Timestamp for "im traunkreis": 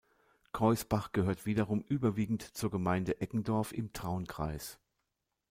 3.71-4.79